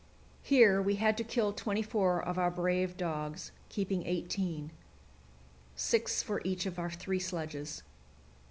[0.41, 4.71] Here we had to kill twenty four of our brave dogs, keeping eighteen
[5.75, 7.83] six for each of our three sledges.